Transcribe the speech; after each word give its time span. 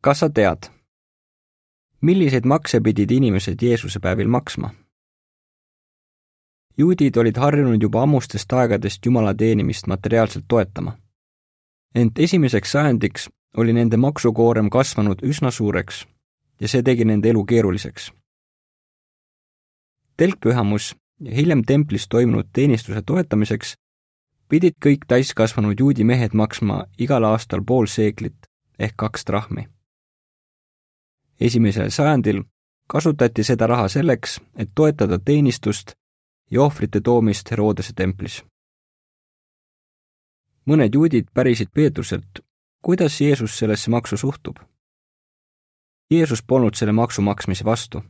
kas 0.00 0.18
sa 0.18 0.30
tead, 0.30 0.70
milliseid 2.00 2.44
makse 2.44 2.80
pidid 2.80 3.10
inimesed 3.10 3.62
Jeesuse 3.62 4.00
päevil 4.00 4.28
maksma? 4.28 4.70
juudid 6.78 7.16
olid 7.16 7.36
harjunud 7.36 7.82
juba 7.82 8.02
ammustest 8.02 8.52
aegadest 8.52 9.06
Jumala 9.06 9.34
teenimist 9.34 9.86
materiaalselt 9.86 10.44
toetama. 10.48 10.98
ent 11.94 12.18
esimeseks 12.18 12.72
sajandiks 12.72 13.30
oli 13.56 13.72
nende 13.72 13.96
maksukoorem 13.96 14.70
kasvanud 14.70 15.22
üsna 15.22 15.50
suureks 15.50 16.06
ja 16.60 16.68
see 16.68 16.82
tegi 16.82 17.04
nende 17.04 17.30
elu 17.30 17.44
keeruliseks. 17.44 18.12
telkpühamus 20.16 20.96
ja 21.20 21.34
hiljem 21.34 21.64
templis 21.64 22.08
toimunud 22.08 22.48
teenistuse 22.52 23.02
toetamiseks 23.02 23.74
pidid 24.48 24.76
kõik 24.84 25.06
täiskasvanud 25.08 25.80
juudi 25.80 26.04
mehed 26.04 26.34
maksma 26.34 26.84
igal 26.98 27.24
aastal 27.24 27.64
pool 27.64 27.86
seeklit 27.86 28.46
ehk 28.78 28.94
kaks 28.96 29.24
trahmi. 29.24 29.66
Esimesel 31.40 31.90
sajandil 31.90 32.42
kasutati 32.86 33.44
seda 33.44 33.66
raha 33.66 33.88
selleks, 33.88 34.40
et 34.56 34.70
toetada 34.74 35.18
teenistust 35.18 35.92
ja 36.50 36.62
ohvrite 36.62 37.00
toomist 37.00 37.50
Herodese 37.50 37.92
templis. 37.92 38.44
mõned 40.66 40.94
juudid 40.94 41.28
pärisid 41.34 41.68
Peetruselt, 41.74 42.40
kuidas 42.82 43.20
Jeesus 43.20 43.58
sellesse 43.58 43.90
maksu 43.90 44.16
suhtub. 44.16 44.56
Jeesus 46.10 46.42
polnud 46.42 46.74
selle 46.74 46.92
maksu 46.92 47.22
maksmise 47.22 47.64
vastu. 47.64 48.02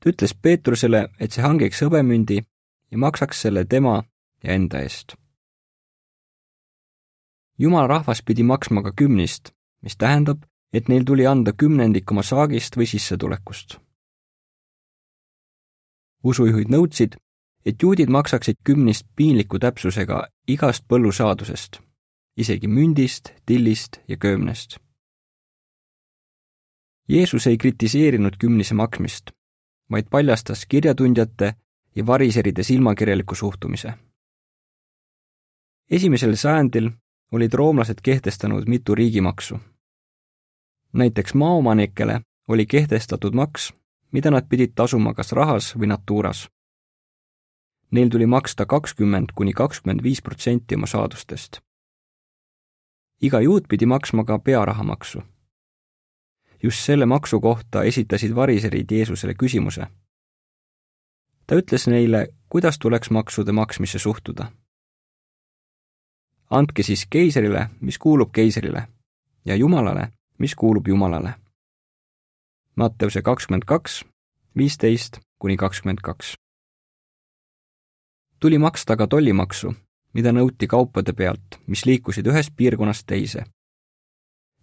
ta 0.00 0.10
ütles 0.10 0.34
Peetrusele, 0.42 1.08
et 1.20 1.32
see 1.32 1.42
hangiks 1.42 1.82
hõbemündi 1.82 2.42
ja 2.90 2.98
maksaks 2.98 3.42
selle 3.42 3.64
tema 3.64 4.02
ja 4.44 4.52
enda 4.52 4.80
eest. 4.80 5.14
jumala 7.58 7.86
rahvas 7.86 8.22
pidi 8.22 8.42
maksma 8.42 8.82
ka 8.82 8.92
kümnist, 8.92 9.50
mis 9.82 9.96
tähendab, 9.96 10.42
et 10.72 10.88
neil 10.88 11.04
tuli 11.04 11.26
anda 11.26 11.52
kümnendik 11.52 12.10
oma 12.10 12.22
saagist 12.22 12.76
või 12.76 12.86
sissetulekust 12.86 13.78
usujuhid 16.22 16.70
nõudsid, 16.70 17.16
et 17.66 17.82
juudid 17.82 18.10
maksaksid 18.10 18.62
kümnist 18.64 19.06
piinliku 19.16 19.58
täpsusega 19.58 20.26
igast 20.48 20.86
põllusaadusest, 20.88 21.80
isegi 22.36 22.68
mündist, 22.68 23.32
tillist 23.46 24.00
ja 24.08 24.16
köömnest. 24.16 24.78
Jeesus 27.08 27.46
ei 27.46 27.58
kritiseerinud 27.58 28.38
kümnise 28.38 28.74
maksmist, 28.74 29.30
vaid 29.90 30.08
paljastas 30.10 30.66
kirjatundjate 30.66 31.54
ja 31.94 32.06
variseride 32.06 32.62
silmakirjaliku 32.62 33.34
suhtumise. 33.34 33.92
esimesel 35.90 36.36
sajandil 36.36 36.90
olid 37.32 37.54
roomlased 37.54 38.00
kehtestanud 38.02 38.68
mitu 38.68 38.94
riigimaksu. 38.94 39.58
Näiteks 40.92 41.34
maaomanikele 41.34 42.20
oli 42.48 42.66
kehtestatud 42.66 43.34
maks 43.34 43.72
mida 44.12 44.30
nad 44.30 44.48
pidid 44.48 44.74
tasuma 44.74 45.14
kas 45.14 45.32
rahas 45.32 45.72
või 45.76 45.88
natuuras. 45.88 46.46
Neil 47.92 48.08
tuli 48.08 48.26
maksta 48.26 48.66
kakskümmend 48.66 49.32
kuni 49.34 49.52
kakskümmend 49.52 50.02
viis 50.02 50.22
protsenti 50.22 50.74
oma 50.74 50.86
saadustest. 50.86 51.60
iga 53.22 53.40
juut 53.40 53.68
pidi 53.68 53.86
maksma 53.86 54.24
ka 54.24 54.38
pearahamaksu. 54.38 55.22
just 56.62 56.84
selle 56.84 57.06
maksu 57.06 57.40
kohta 57.40 57.82
esitasid 57.82 58.34
variserid 58.34 58.90
Jeesusele 58.90 59.34
küsimuse. 59.34 59.86
ta 61.46 61.54
ütles 61.54 61.86
neile, 61.86 62.28
kuidas 62.48 62.78
tuleks 62.78 63.10
maksude 63.10 63.52
maksmisse 63.52 63.98
suhtuda. 63.98 64.52
andke 66.50 66.82
siis 66.82 67.06
keiserile, 67.10 67.68
mis 67.80 67.98
kuulub 67.98 68.32
keiserile, 68.32 68.88
ja 69.44 69.56
Jumalale, 69.56 70.12
mis 70.42 70.54
kuulub 70.58 70.88
Jumalale 70.88 71.34
Matteuse 72.76 73.22
kakskümmend 73.22 73.62
kaks, 73.66 74.04
viisteist 74.58 75.18
kuni 75.38 75.56
kakskümmend 75.56 75.98
kaks. 76.02 76.34
tuli 78.40 78.58
maksta 78.58 78.96
ka 78.96 79.06
tollimaksu, 79.06 79.74
mida 80.14 80.32
nõuti 80.32 80.66
kaupade 80.66 81.12
pealt, 81.12 81.60
mis 81.66 81.84
liikusid 81.86 82.26
ühest 82.26 82.56
piirkonnast 82.56 83.06
teise. 83.06 83.44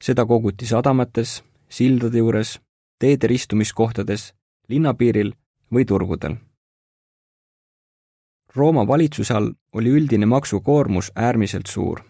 seda 0.03 0.25
koguti 0.25 0.65
sadamates, 0.65 1.43
sildade 1.69 2.17
juures, 2.17 2.59
teede 2.99 3.27
ristumiskohtades, 3.27 4.33
linnapiiril 4.67 5.33
või 5.73 5.85
turgudel. 5.85 6.35
Rooma 8.55 8.87
valitsuse 8.87 9.33
all 9.33 9.53
oli 9.73 9.89
üldine 9.89 10.25
maksukoormus 10.25 11.11
äärmiselt 11.15 11.67
suur. 11.67 12.03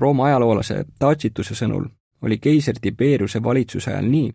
Rooma 0.00 0.24
ajaloolase 0.26 0.84
Tacituse 0.98 1.54
sõnul 1.54 1.84
oli 2.22 2.38
keiser 2.38 2.78
Tiberiuse 2.80 3.42
valitsuse 3.42 3.90
ajal 3.90 4.08
nii, 4.08 4.30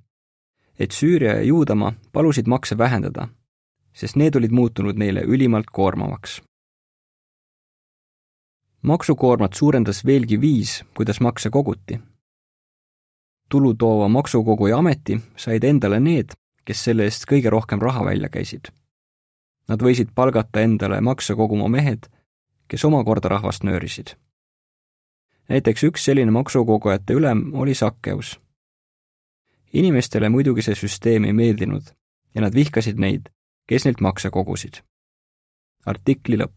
et 0.79 0.91
Süüria 0.91 1.37
ja 1.39 1.43
Juudamaa 1.43 1.93
palusid 2.13 2.47
makse 2.47 2.77
vähendada, 2.77 3.27
sest 3.93 4.15
need 4.15 4.35
olid 4.35 4.51
muutunud 4.51 4.97
neile 4.97 5.21
ülimalt 5.21 5.71
koormavaks. 5.71 6.41
maksukoormat 8.81 9.53
suurendas 9.53 10.05
veelgi 10.05 10.41
viis, 10.41 10.83
kuidas 10.97 11.19
makse 11.19 11.49
koguti. 11.49 11.99
tulu 13.49 13.73
toova 13.73 14.07
maksukoguja 14.07 14.77
ameti 14.77 15.19
said 15.35 15.63
endale 15.63 15.99
need, 15.99 16.29
kes 16.65 16.83
selle 16.83 17.03
eest 17.03 17.25
kõige 17.31 17.49
rohkem 17.49 17.81
raha 17.81 18.05
välja 18.05 18.29
käisid. 18.29 18.67
Nad 19.67 19.81
võisid 19.81 20.13
palgata 20.15 20.61
endale 20.61 21.01
makse 21.01 21.35
koguma 21.35 21.67
mehed, 21.67 22.07
kes 22.67 22.85
omakorda 22.85 23.29
rahvast 23.29 23.63
nöörisid 23.63 24.15
näiteks 25.49 25.83
üks 25.83 26.05
selline 26.05 26.31
maksukogujate 26.31 27.13
ülem 27.13 27.53
oli 27.53 27.73
Sakkeus. 27.75 28.39
inimestele 29.73 30.29
muidugi 30.29 30.61
see 30.61 30.75
süsteem 30.75 31.25
ei 31.25 31.33
meeldinud 31.33 31.91
ja 32.35 32.41
nad 32.41 32.53
vihkasid 32.53 32.99
neid, 32.99 33.29
kes 33.67 33.85
neilt 33.85 34.01
makse 34.01 34.29
kogusid. 34.29 34.81
artikli 35.85 36.37
lõpp. 36.37 36.56